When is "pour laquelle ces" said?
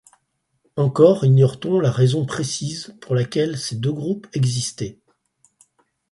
3.01-3.75